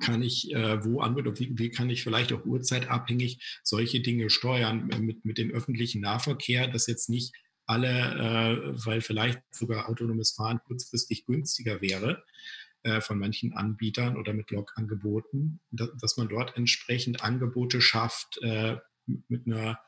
[0.01, 4.89] kann ich äh, wo anbieten, wie, wie kann ich vielleicht auch uhrzeitabhängig solche Dinge steuern
[4.91, 7.33] äh, mit, mit dem öffentlichen Nahverkehr, dass jetzt nicht
[7.65, 12.23] alle, äh, weil vielleicht sogar autonomes Fahren kurzfristig günstiger wäre
[12.83, 18.77] äh, von manchen Anbietern oder mit Log-Angeboten, dass, dass, man dort entsprechend Angebote schafft äh,
[19.05, 19.79] mit einer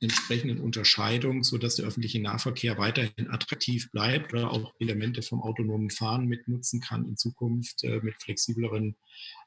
[0.00, 6.26] entsprechenden Unterscheidung, sodass der öffentliche Nahverkehr weiterhin attraktiv bleibt oder auch Elemente vom autonomen Fahren
[6.26, 8.96] mitnutzen kann in Zukunft äh, mit flexibleren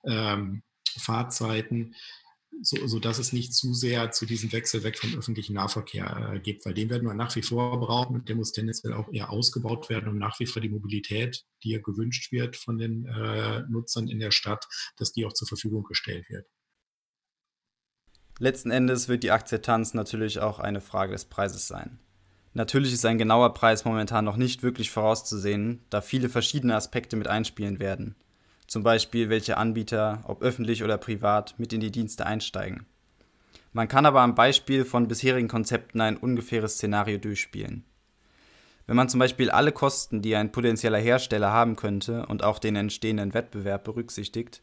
[0.05, 0.63] ähm,
[0.97, 1.95] Fahrzeiten,
[2.61, 6.65] so, sodass es nicht zu sehr zu diesem Wechsel weg vom öffentlichen Nahverkehr äh, gibt,
[6.65, 9.89] weil den werden wir nach wie vor brauchen und der muss tendenziell auch eher ausgebaut
[9.89, 14.07] werden, um nach wie vor die Mobilität, die ja gewünscht wird von den äh, Nutzern
[14.07, 16.47] in der Stadt, dass die auch zur Verfügung gestellt wird.
[18.39, 21.97] Letzten Endes wird die Akzeptanz natürlich auch eine Frage des Preises sein.
[22.53, 27.27] Natürlich ist ein genauer Preis momentan noch nicht wirklich vorauszusehen, da viele verschiedene Aspekte mit
[27.27, 28.15] einspielen werden.
[28.67, 32.85] Zum Beispiel, welche Anbieter, ob öffentlich oder privat, mit in die Dienste einsteigen.
[33.73, 37.85] Man kann aber am Beispiel von bisherigen Konzepten ein ungefähres Szenario durchspielen.
[38.87, 42.75] Wenn man zum Beispiel alle Kosten, die ein potenzieller Hersteller haben könnte und auch den
[42.75, 44.61] entstehenden Wettbewerb berücksichtigt,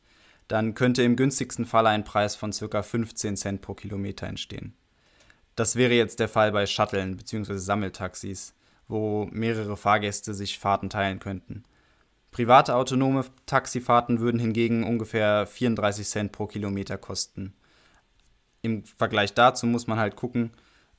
[0.48, 2.82] dann könnte im günstigsten Fall ein Preis von ca.
[2.82, 4.74] 15 Cent pro Kilometer entstehen.
[5.56, 7.56] Das wäre jetzt der Fall bei Shuttlen bzw.
[7.56, 8.54] Sammeltaxis,
[8.88, 11.64] wo mehrere Fahrgäste sich Fahrten teilen könnten.
[12.30, 17.54] Private autonome Taxifahrten würden hingegen ungefähr 34 Cent pro Kilometer kosten.
[18.62, 20.50] Im Vergleich dazu muss man halt gucken,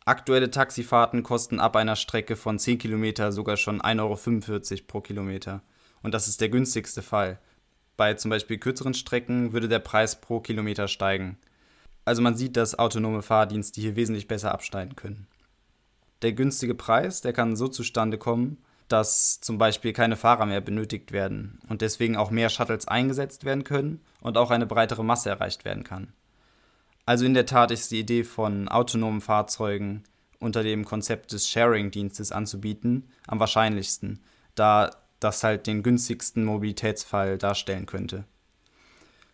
[0.06, 5.62] aktuelle Taxifahrten kosten ab einer Strecke von 10 Kilometer sogar schon 1,45 Euro pro Kilometer.
[6.02, 7.40] Und das ist der günstigste Fall.
[7.98, 11.38] Bei zum Beispiel kürzeren Strecken würde der Preis pro Kilometer steigen.
[12.04, 15.28] Also man sieht, dass autonome Fahrdienste hier wesentlich besser abschneiden können.
[16.22, 21.12] Der günstige Preis, der kann so zustande kommen, dass zum Beispiel keine Fahrer mehr benötigt
[21.12, 25.66] werden und deswegen auch mehr Shuttles eingesetzt werden können und auch eine breitere Masse erreicht
[25.66, 26.14] werden kann.
[27.06, 30.04] Also in der Tat ist die Idee von autonomen Fahrzeugen
[30.40, 34.22] unter dem Konzept des Sharing-Dienstes anzubieten am wahrscheinlichsten,
[34.54, 38.26] da das halt den günstigsten Mobilitätsfall darstellen könnte.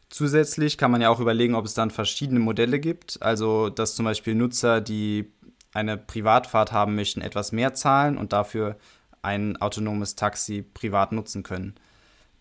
[0.09, 4.05] Zusätzlich kann man ja auch überlegen, ob es dann verschiedene Modelle gibt, also dass zum
[4.05, 5.31] Beispiel Nutzer, die
[5.73, 8.77] eine Privatfahrt haben möchten, etwas mehr zahlen und dafür
[9.21, 11.75] ein autonomes Taxi privat nutzen können.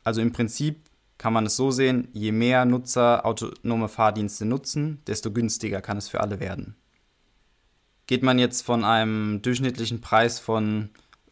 [0.02, 0.80] Also im Prinzip
[1.18, 6.08] kann man es so sehen, je mehr Nutzer autonome Fahrdienste nutzen, desto günstiger kann es
[6.08, 6.74] für alle werden.
[8.06, 10.90] Geht man jetzt von einem durchschnittlichen Preis von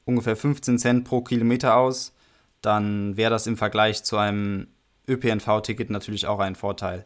[0.09, 2.14] ungefähr 15 Cent pro Kilometer aus,
[2.62, 4.68] dann wäre das im Vergleich zu einem
[5.07, 7.05] ÖPNV-Ticket natürlich auch ein Vorteil.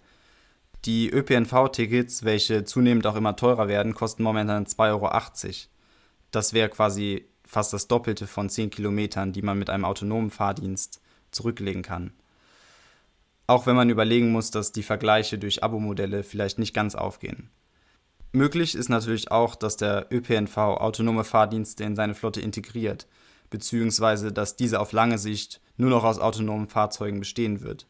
[0.84, 5.10] Die ÖPNV-Tickets, welche zunehmend auch immer teurer werden, kosten momentan 2,80 Euro.
[6.30, 11.00] Das wäre quasi fast das Doppelte von 10 Kilometern, die man mit einem autonomen Fahrdienst
[11.32, 12.12] zurücklegen kann.
[13.48, 17.50] Auch wenn man überlegen muss, dass die Vergleiche durch Abo-Modelle vielleicht nicht ganz aufgehen.
[18.32, 23.06] Möglich ist natürlich auch, dass der ÖPNV autonome Fahrdienste in seine Flotte integriert,
[23.50, 27.86] beziehungsweise dass diese auf lange Sicht nur noch aus autonomen Fahrzeugen bestehen wird.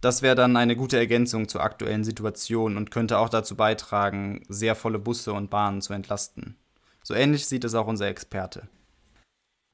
[0.00, 4.74] Das wäre dann eine gute Ergänzung zur aktuellen Situation und könnte auch dazu beitragen, sehr
[4.74, 6.56] volle Busse und Bahnen zu entlasten.
[7.04, 8.68] So ähnlich sieht es auch unser Experte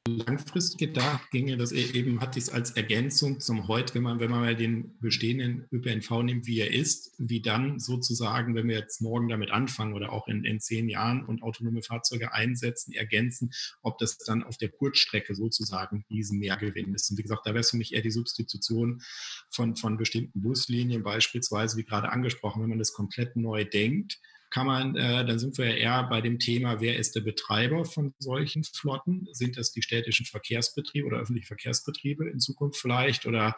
[0.07, 4.31] langfristig gedacht ginge das e-, eben, hat dies als Ergänzung zum heute, wenn man, wenn
[4.31, 9.01] man mal den bestehenden ÖPNV nimmt, wie er ist, wie dann sozusagen, wenn wir jetzt
[9.01, 13.97] morgen damit anfangen oder auch in, in zehn Jahren und autonome Fahrzeuge einsetzen, ergänzen, ob
[13.97, 17.11] das dann auf der Kurzstrecke sozusagen diesen Mehrgewinn ist.
[17.11, 19.01] Und wie gesagt, da wäre es für mich eher die Substitution
[19.49, 24.67] von, von bestimmten Buslinien, beispielsweise, wie gerade angesprochen, wenn man das komplett neu denkt, kann
[24.67, 28.13] man, äh, dann sind wir ja eher bei dem Thema, wer ist der Betreiber von
[28.19, 29.27] solchen Flotten?
[29.31, 33.25] Sind das die städtischen Verkehrsbetriebe oder öffentliche Verkehrsbetriebe in Zukunft vielleicht?
[33.25, 33.55] Oder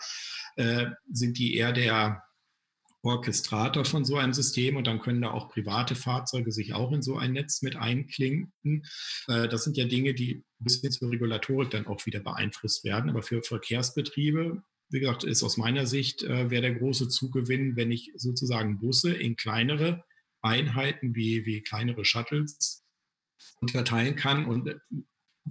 [0.56, 2.24] äh, sind die eher der
[3.02, 7.02] Orchestrator von so einem System und dann können da auch private Fahrzeuge sich auch in
[7.02, 8.84] so ein Netz mit einklinken.
[9.28, 13.10] Äh, das sind ja Dinge, die ein bisschen zur Regulatorik dann auch wieder beeinflusst werden.
[13.10, 17.92] Aber für Verkehrsbetriebe wie gesagt, ist aus meiner Sicht, äh, wäre der große Zugewinn, wenn
[17.92, 20.04] ich sozusagen Busse in kleinere
[20.42, 22.84] Einheiten wie, wie kleinere Shuttles
[23.62, 24.76] unterteilen kann und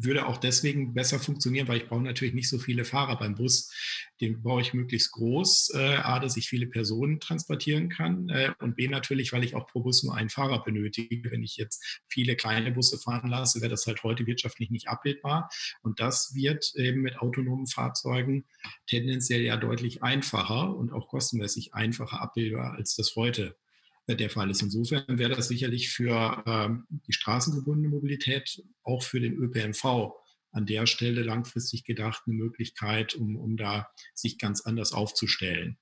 [0.00, 3.72] würde auch deswegen besser funktionieren, weil ich brauche natürlich nicht so viele Fahrer beim Bus.
[4.20, 8.76] Den brauche ich möglichst groß, äh, A, dass ich viele Personen transportieren kann äh, und
[8.76, 11.30] B, natürlich, weil ich auch pro Bus nur einen Fahrer benötige.
[11.30, 15.48] Wenn ich jetzt viele kleine Busse fahren lasse, wäre das halt heute wirtschaftlich nicht abbildbar.
[15.82, 18.46] Und das wird eben mit autonomen Fahrzeugen
[18.86, 23.67] tendenziell ja deutlich einfacher und auch kostenmäßig einfacher abbildbar, als das heute äh,
[24.16, 24.62] der Fall ist.
[24.62, 30.12] Insofern wäre das sicherlich für ähm, die straßengebundene Mobilität, auch für den ÖPNV
[30.52, 35.76] an der Stelle langfristig gedacht eine Möglichkeit, um, um da sich ganz anders aufzustellen.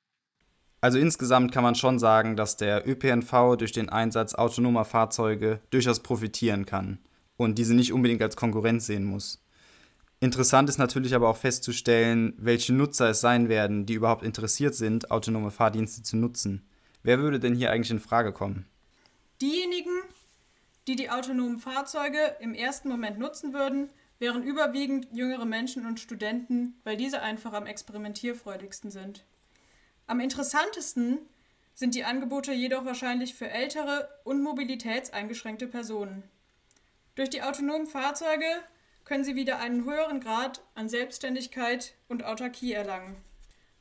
[0.80, 6.00] Also insgesamt kann man schon sagen, dass der ÖPNV durch den Einsatz autonomer Fahrzeuge durchaus
[6.00, 6.98] profitieren kann
[7.36, 9.42] und diese nicht unbedingt als Konkurrenz sehen muss.
[10.20, 15.10] Interessant ist natürlich aber auch festzustellen, welche Nutzer es sein werden, die überhaupt interessiert sind,
[15.10, 16.66] autonome Fahrdienste zu nutzen.
[17.06, 18.66] Wer würde denn hier eigentlich in Frage kommen?
[19.40, 19.92] Diejenigen,
[20.88, 26.74] die die autonomen Fahrzeuge im ersten Moment nutzen würden, wären überwiegend jüngere Menschen und Studenten,
[26.82, 29.24] weil diese einfach am experimentierfreudigsten sind.
[30.08, 31.18] Am interessantesten
[31.76, 36.24] sind die Angebote jedoch wahrscheinlich für ältere und mobilitätseingeschränkte Personen.
[37.14, 38.48] Durch die autonomen Fahrzeuge
[39.04, 43.16] können sie wieder einen höheren Grad an Selbstständigkeit und Autarkie erlangen.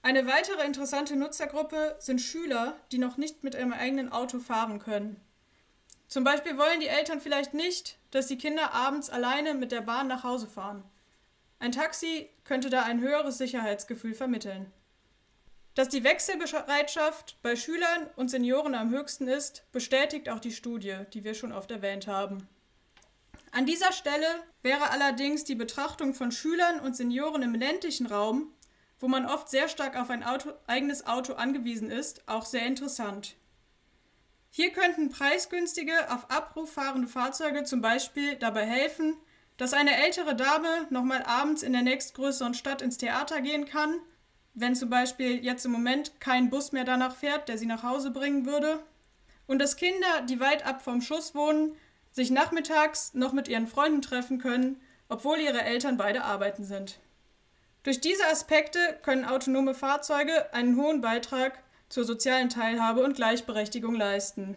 [0.06, 5.20] Eine weitere interessante Nutzergruppe sind Schüler, die noch nicht mit ihrem eigenen Auto fahren können.
[6.08, 10.06] Zum Beispiel wollen die Eltern vielleicht nicht, dass die Kinder abends alleine mit der Bahn
[10.08, 10.84] nach Hause fahren.
[11.58, 14.72] Ein Taxi könnte da ein höheres Sicherheitsgefühl vermitteln.
[15.74, 21.24] Dass die Wechselbereitschaft bei Schülern und Senioren am höchsten ist, bestätigt auch die Studie, die
[21.24, 22.48] wir schon oft erwähnt haben.
[23.52, 24.28] An dieser Stelle
[24.62, 28.52] wäre allerdings die Betrachtung von Schülern und Senioren im ländlichen Raum,
[29.00, 33.36] wo man oft sehr stark auf ein Auto, eigenes Auto angewiesen ist, auch sehr interessant.
[34.50, 39.18] Hier könnten preisgünstige, auf Abruf fahrende Fahrzeuge zum Beispiel dabei helfen,
[39.58, 44.00] dass eine ältere Dame nochmal abends in der nächstgrößeren Stadt ins Theater gehen kann,
[44.54, 48.12] wenn zum Beispiel jetzt im Moment kein Bus mehr danach fährt, der sie nach Hause
[48.12, 48.82] bringen würde,
[49.48, 51.76] und dass Kinder, die weit ab vom Schuss wohnen,
[52.12, 57.00] sich nachmittags noch mit ihren Freunden treffen können, obwohl ihre Eltern beide arbeiten sind.
[57.86, 64.56] Durch diese Aspekte können autonome Fahrzeuge einen hohen Beitrag zur sozialen Teilhabe und Gleichberechtigung leisten.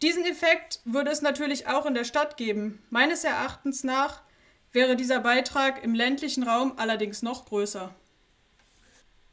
[0.00, 2.82] Diesen Effekt würde es natürlich auch in der Stadt geben.
[2.88, 4.22] Meines Erachtens nach
[4.72, 7.94] wäre dieser Beitrag im ländlichen Raum allerdings noch größer.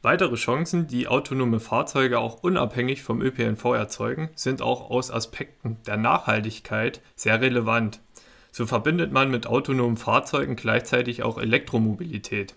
[0.02, 5.96] Weitere Chancen, die autonome Fahrzeuge auch unabhängig vom ÖPNV erzeugen, sind auch aus Aspekten der
[5.96, 8.00] Nachhaltigkeit sehr relevant.
[8.52, 12.56] So verbindet man mit autonomen Fahrzeugen gleichzeitig auch Elektromobilität.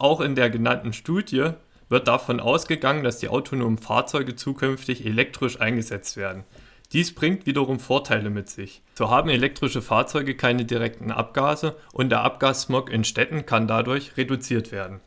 [0.00, 1.50] Auch in der genannten Studie
[1.90, 6.44] wird davon ausgegangen, dass die autonomen Fahrzeuge zukünftig elektrisch eingesetzt werden.
[6.92, 8.80] Dies bringt wiederum Vorteile mit sich.
[8.94, 14.72] So haben elektrische Fahrzeuge keine direkten Abgase und der Abgassmog in Städten kann dadurch reduziert
[14.72, 15.00] werden.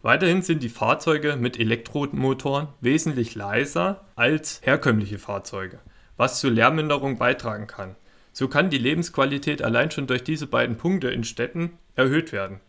[0.00, 5.80] Weiterhin sind die Fahrzeuge mit Elektromotoren wesentlich leiser als herkömmliche Fahrzeuge,
[6.16, 7.94] was zur Lärmminderung beitragen kann.
[8.32, 12.60] So kann die Lebensqualität allein schon durch diese beiden Punkte in Städten erhöht werden.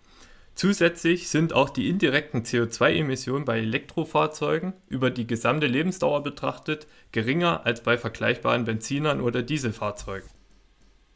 [0.55, 7.81] Zusätzlich sind auch die indirekten CO2-Emissionen bei Elektrofahrzeugen über die gesamte Lebensdauer betrachtet geringer als
[7.81, 10.29] bei vergleichbaren Benzinern oder Dieselfahrzeugen.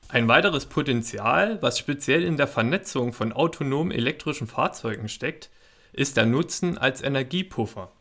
[0.08, 5.50] Ein weiteres Potenzial, was speziell in der Vernetzung von autonomen elektrischen Fahrzeugen steckt,
[5.94, 7.92] ist der Nutzen als Energiepuffer.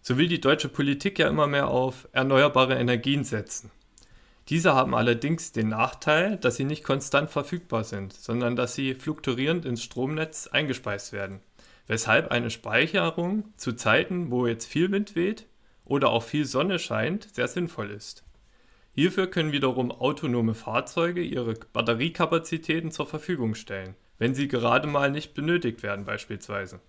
[0.00, 3.70] So will die deutsche Politik ja immer mehr auf erneuerbare Energien setzen.
[4.48, 9.66] Diese haben allerdings den Nachteil, dass sie nicht konstant verfügbar sind, sondern dass sie fluktuierend
[9.66, 11.40] ins Stromnetz eingespeist werden,
[11.86, 15.46] weshalb eine Speicherung zu Zeiten, wo jetzt viel Wind weht
[15.84, 18.24] oder auch viel Sonne scheint, sehr sinnvoll ist.
[18.94, 25.34] Hierfür können wiederum autonome Fahrzeuge ihre Batteriekapazitäten zur Verfügung stellen, wenn sie gerade mal nicht
[25.34, 26.80] benötigt werden beispielsweise.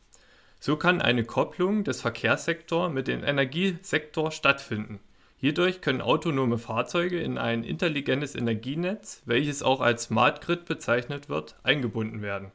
[0.62, 5.00] So kann eine Kopplung des Verkehrssektors mit dem Energiesektor stattfinden.
[5.42, 11.56] Hierdurch können autonome Fahrzeuge in ein intelligentes Energienetz, welches auch als Smart Grid bezeichnet wird,
[11.64, 12.52] eingebunden werden.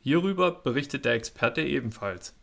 [0.00, 2.34] Hierüber berichtet der Experte ebenfalls.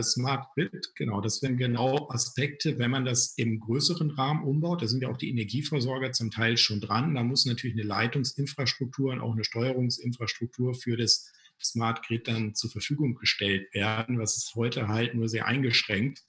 [0.00, 4.82] Smart Grid, genau, das wären genau Aspekte, wenn man das im größeren Rahmen umbaut.
[4.82, 7.16] Da sind ja auch die Energieversorger zum Teil schon dran.
[7.16, 12.70] Da muss natürlich eine Leitungsinfrastruktur und auch eine Steuerungsinfrastruktur für das Smart Grid dann zur
[12.70, 16.22] Verfügung gestellt werden, was es heute halt nur sehr eingeschränkt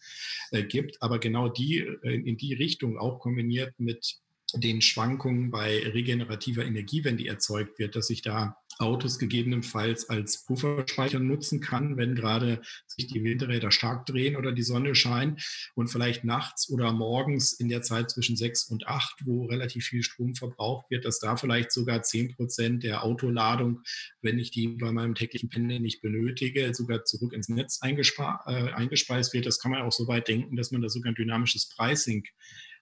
[0.51, 1.01] äh, gibt.
[1.01, 4.17] Aber genau die äh, in die Richtung auch kombiniert mit
[4.53, 10.45] den Schwankungen bei regenerativer Energie, wenn die erzeugt wird, dass ich da Autos gegebenenfalls als
[10.45, 15.41] Pufferspeicher nutzen kann, wenn gerade sich die Windräder stark drehen oder die Sonne scheint
[15.75, 20.03] und vielleicht nachts oder morgens in der Zeit zwischen sechs und acht, wo relativ viel
[20.03, 23.81] Strom verbraucht wird, dass da vielleicht sogar zehn Prozent der Autoladung,
[24.21, 29.33] wenn ich die bei meinem täglichen Pendeln nicht benötige, sogar zurück ins Netz äh, eingespeist
[29.33, 29.45] wird.
[29.45, 32.23] Das kann man auch so weit denken, dass man da sogar ein dynamisches Pricing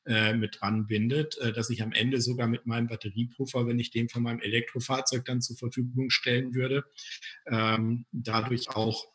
[0.05, 3.91] äh, mit dran bindet, äh, dass ich am Ende sogar mit meinem Batteriepuffer, wenn ich
[3.91, 6.85] den von meinem Elektrofahrzeug dann zur Verfügung stellen würde,
[7.47, 9.07] ähm, dadurch auch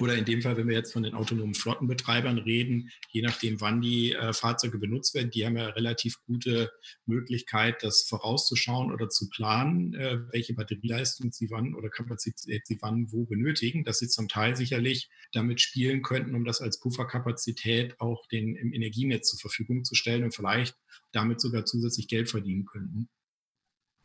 [0.00, 3.80] oder in dem Fall, wenn wir jetzt von den autonomen Flottenbetreibern reden, je nachdem, wann
[3.80, 6.70] die äh, Fahrzeuge benutzt werden, die haben ja relativ gute
[7.06, 13.10] Möglichkeit, das vorauszuschauen oder zu planen, äh, welche Batterieleistung sie wann oder Kapazität sie wann
[13.12, 18.26] wo benötigen, dass sie zum Teil sicherlich damit spielen könnten, um das als Pufferkapazität auch
[18.28, 20.76] den, im Energienetz zur Verfügung zu stellen und vielleicht
[21.12, 23.08] damit sogar zusätzlich Geld verdienen könnten.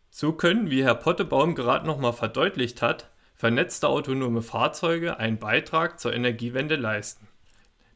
[0.10, 3.13] So können, wie Herr Pottebaum gerade nochmal verdeutlicht hat,
[3.44, 7.28] vernetzte autonome Fahrzeuge einen Beitrag zur Energiewende leisten.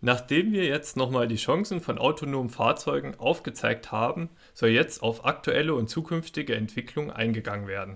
[0.01, 5.73] Nachdem wir jetzt nochmal die Chancen von autonomen Fahrzeugen aufgezeigt haben, soll jetzt auf aktuelle
[5.73, 7.95] und zukünftige Entwicklungen eingegangen werden.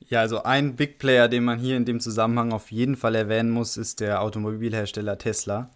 [0.00, 3.50] Ja, also ein Big Player, den man hier in dem Zusammenhang auf jeden Fall erwähnen
[3.50, 5.70] muss, ist der Automobilhersteller Tesla.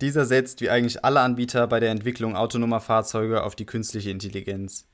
[0.00, 4.88] Dieser setzt wie eigentlich alle Anbieter bei der Entwicklung autonomer Fahrzeuge auf die künstliche Intelligenz.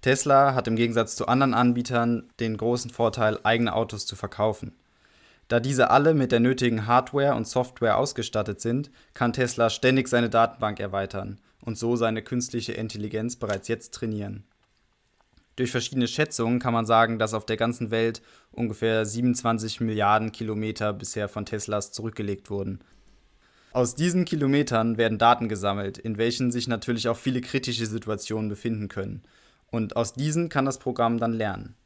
[0.00, 4.72] Tesla hat im Gegensatz zu anderen Anbietern den großen Vorteil, eigene Autos zu verkaufen.
[5.48, 10.30] Da diese alle mit der nötigen Hardware und Software ausgestattet sind, kann Tesla ständig seine
[10.30, 14.44] Datenbank erweitern und so seine künstliche Intelligenz bereits jetzt trainieren.
[15.56, 20.94] Durch verschiedene Schätzungen kann man sagen, dass auf der ganzen Welt ungefähr 27 Milliarden Kilometer
[20.94, 22.78] bisher von Teslas zurückgelegt wurden.
[23.72, 28.88] Aus diesen Kilometern werden Daten gesammelt, in welchen sich natürlich auch viele kritische Situationen befinden
[28.88, 29.22] können
[29.70, 31.76] und aus diesen kann das Programm dann lernen.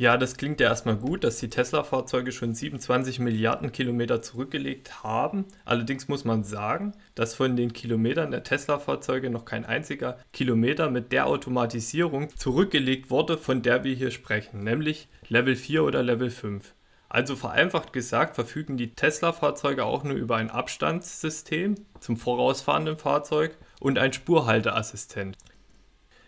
[0.00, 5.46] Ja, das klingt ja erstmal gut, dass die Tesla-Fahrzeuge schon 27 Milliarden Kilometer zurückgelegt haben.
[5.64, 11.10] Allerdings muss man sagen, dass von den Kilometern der Tesla-Fahrzeuge noch kein einziger Kilometer mit
[11.10, 16.74] der Automatisierung zurückgelegt wurde, von der wir hier sprechen, nämlich Level 4 oder Level 5.
[17.08, 23.98] Also vereinfacht gesagt verfügen die Tesla-Fahrzeuge auch nur über ein Abstandssystem zum vorausfahrenden Fahrzeug und
[23.98, 25.36] ein Spurhalteassistent.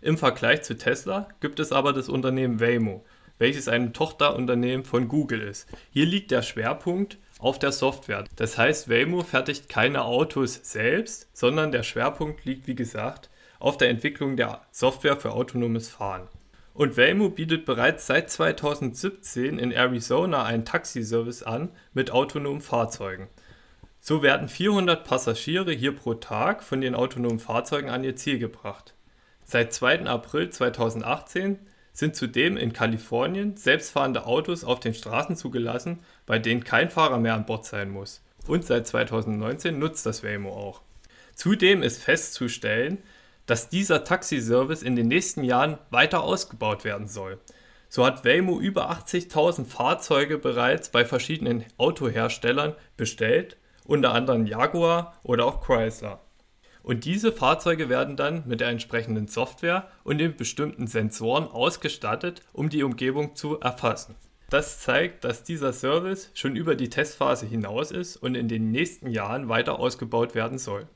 [0.03, 3.05] Im Vergleich zu Tesla gibt es aber das Unternehmen Waymo,
[3.39, 5.69] welches ein Tochterunternehmen von Google ist.
[5.91, 8.25] Hier liegt der Schwerpunkt auf der Software.
[8.37, 13.91] Das heißt, Waymo fertigt keine Autos selbst, sondern der Schwerpunkt liegt, wie gesagt, auf der
[13.91, 16.29] Entwicklung der Software für autonomes Fahren.
[16.73, 23.29] Und Waymo bietet bereits seit 2017 in Arizona einen Taxiservice an mit autonomen Fahrzeugen.
[24.01, 28.95] So werden 400 Passagiere hier pro Tag von den autonomen Fahrzeugen an ihr Ziel gebracht.
[29.53, 30.07] Seit 2.
[30.07, 31.59] April 2018
[31.93, 37.35] sind zudem in Kalifornien selbstfahrende Autos auf den Straßen zugelassen, bei denen kein Fahrer mehr
[37.35, 38.23] an Bord sein muss.
[38.47, 40.83] Und seit 2019 nutzt das Waymo auch.
[41.35, 42.99] Zudem ist festzustellen,
[43.47, 47.41] dass dieser Taxiservice in den nächsten Jahren weiter ausgebaut werden soll.
[47.89, 55.45] So hat Waymo über 80.000 Fahrzeuge bereits bei verschiedenen Autoherstellern bestellt, unter anderem Jaguar oder
[55.45, 56.21] auch Chrysler.
[56.83, 62.69] Und diese Fahrzeuge werden dann mit der entsprechenden Software und den bestimmten Sensoren ausgestattet, um
[62.69, 64.15] die Umgebung zu erfassen.
[64.51, 69.11] Das zeigt, dass dieser Service schon über die Testphase hinaus ist und in den nächsten
[69.11, 70.89] Jahren weiter ausgebaut werden soll.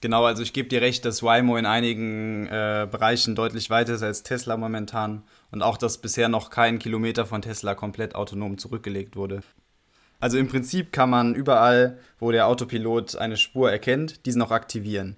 [0.00, 4.02] Genau, also ich gebe dir recht, dass Waymo in einigen äh, Bereichen deutlich weiter ist
[4.02, 9.16] als Tesla momentan und auch, dass bisher noch kein Kilometer von Tesla komplett autonom zurückgelegt
[9.16, 9.40] wurde.
[10.18, 15.16] Also im Prinzip kann man überall, wo der Autopilot eine Spur erkennt, diesen auch aktivieren.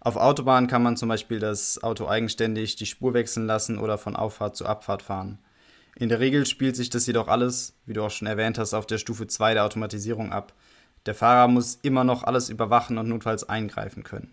[0.00, 4.16] Auf Autobahnen kann man zum Beispiel das Auto eigenständig die Spur wechseln lassen oder von
[4.16, 5.38] Auffahrt zu Abfahrt fahren.
[5.96, 8.86] In der Regel spielt sich das jedoch alles, wie du auch schon erwähnt hast, auf
[8.86, 10.54] der Stufe 2 der Automatisierung ab.
[11.06, 14.32] Der Fahrer muss immer noch alles überwachen und notfalls eingreifen können.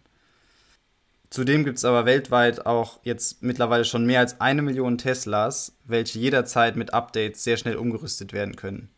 [1.32, 6.20] Zudem gibt es aber weltweit auch jetzt mittlerweile schon mehr als eine Million Teslas, welche
[6.20, 8.90] jederzeit mit Updates sehr schnell umgerüstet werden können.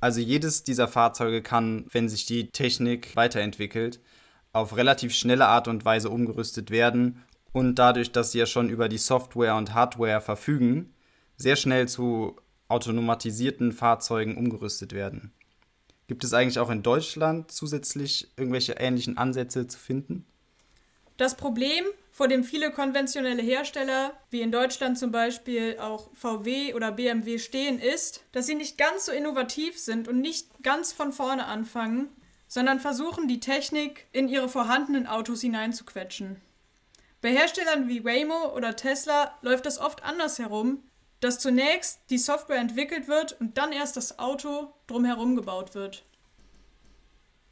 [0.00, 4.00] Also jedes dieser Fahrzeuge kann, wenn sich die Technik weiterentwickelt,
[4.52, 8.88] auf relativ schnelle Art und Weise umgerüstet werden und dadurch, dass sie ja schon über
[8.88, 10.94] die Software und Hardware verfügen,
[11.36, 12.36] sehr schnell zu
[12.68, 15.32] automatisierten Fahrzeugen umgerüstet werden.
[16.06, 20.26] Gibt es eigentlich auch in Deutschland zusätzlich irgendwelche ähnlichen Ansätze zu finden?
[21.16, 21.84] Das Problem
[22.18, 27.78] vor dem viele konventionelle Hersteller, wie in Deutschland zum Beispiel auch VW oder BMW stehen,
[27.78, 32.08] ist, dass sie nicht ganz so innovativ sind und nicht ganz von vorne anfangen,
[32.48, 36.40] sondern versuchen, die Technik in ihre vorhandenen Autos hineinzuquetschen.
[37.20, 40.82] Bei Herstellern wie Waymo oder Tesla läuft das oft anders herum,
[41.20, 46.04] dass zunächst die Software entwickelt wird und dann erst das Auto drumherum gebaut wird.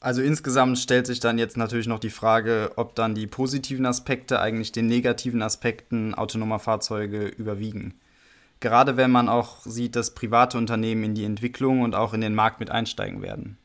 [0.01, 4.41] Also insgesamt stellt sich dann jetzt natürlich noch die Frage, ob dann die positiven Aspekte
[4.41, 7.95] eigentlich den negativen Aspekten autonomer Fahrzeuge überwiegen.
[8.61, 12.35] Gerade wenn man auch sieht, dass private Unternehmen in die Entwicklung und auch in den
[12.35, 13.59] Markt mit einsteigen werden.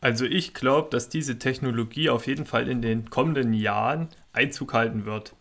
[0.00, 5.04] Also ich glaube, dass diese Technologie auf jeden Fall in den kommenden Jahren Einzug halten
[5.04, 5.34] wird.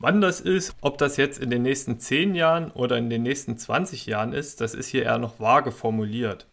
[0.00, 3.58] Wann das ist, ob das jetzt in den nächsten 10 Jahren oder in den nächsten
[3.58, 6.46] 20 Jahren ist, das ist hier eher noch vage formuliert.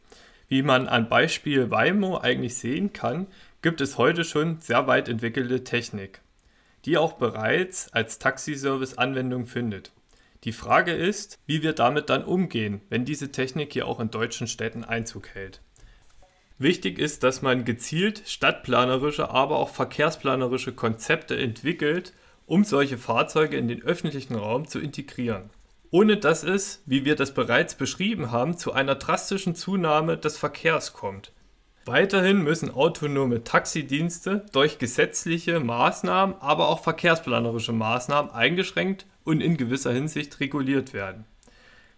[0.55, 3.27] Wie man am Beispiel Waymo eigentlich sehen kann,
[3.61, 6.21] gibt es heute schon sehr weit entwickelte Technik,
[6.85, 9.91] die auch bereits als Taxiservice Anwendung findet.
[10.45, 14.47] Die Frage ist, wie wir damit dann umgehen, wenn diese Technik hier auch in deutschen
[14.47, 15.59] Städten Einzug hält.
[16.57, 22.13] Wichtig ist, dass man gezielt stadtplanerische, aber auch verkehrsplanerische Konzepte entwickelt,
[22.45, 25.49] um solche Fahrzeuge in den öffentlichen Raum zu integrieren.
[25.95, 30.91] Ohne dass es, wie wir das bereits beschrieben haben, zu einer drastischen Zunahme des Verkehrs
[30.91, 31.31] kommt.
[31.85, 39.93] Weiterhin müssen autonome Taxidienste durch gesetzliche Maßnahmen, aber auch verkehrsplanerische Maßnahmen eingeschränkt und in gewisser
[39.93, 41.23] Hinsicht reguliert werden.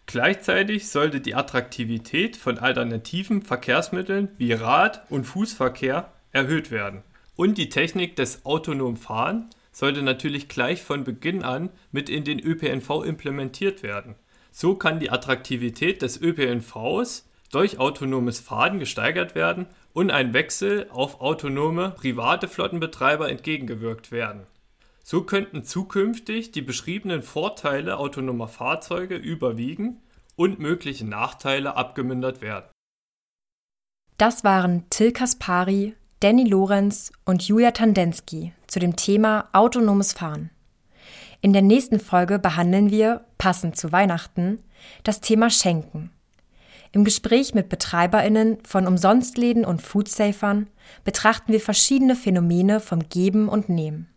[0.05, 7.01] Gleichzeitig sollte die Attraktivität von alternativen Verkehrsmitteln wie Rad- und Fußverkehr erhöht werden.
[7.35, 12.39] Und die Technik des autonomen Fahren sollte natürlich gleich von Beginn an mit in den
[12.39, 14.15] ÖPNV implementiert werden.
[14.49, 21.21] So kann die Attraktivität des ÖPNVs durch autonomes Fahren gesteigert werden und ein Wechsel auf
[21.21, 24.47] autonome private Flottenbetreiber entgegengewirkt werden.
[25.03, 30.01] So könnten zukünftig die beschriebenen Vorteile autonomer Fahrzeuge überwiegen
[30.36, 32.65] und mögliche Nachteile abgemindert werden.
[34.17, 40.49] Das waren Till Kaspari, Danny Lorenz und Julia Tandensky zu dem Thema autonomes Fahren.
[41.41, 44.59] In der nächsten Folge behandeln wir, passend zu Weihnachten,
[45.03, 46.11] das Thema Schenken.
[46.91, 50.68] Im Gespräch mit BetreiberInnen von Umsonstläden und Foodsafern
[51.03, 54.07] betrachten wir verschiedene Phänomene vom Geben und Nehmen.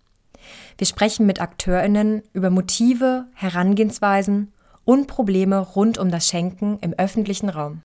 [0.79, 4.53] Wir sprechen mit AkteurInnen über Motive, Herangehensweisen
[4.85, 7.83] und Probleme rund um das Schenken im öffentlichen Raum.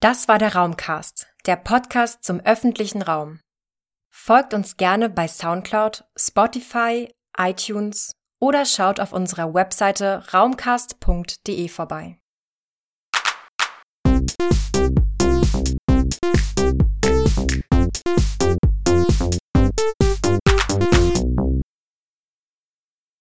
[0.00, 3.40] Das war der Raumcast, der Podcast zum öffentlichen Raum.
[4.12, 12.20] Folgt uns gerne bei Soundcloud, Spotify, iTunes oder schaut auf unserer Webseite raumcast.de vorbei.